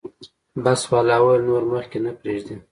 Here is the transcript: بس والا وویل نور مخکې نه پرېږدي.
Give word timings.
بس 0.63 0.81
والا 0.91 1.15
وویل 1.19 1.41
نور 1.49 1.63
مخکې 1.73 1.97
نه 2.05 2.11
پرېږدي. 2.19 2.55